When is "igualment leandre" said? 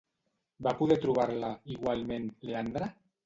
1.75-2.89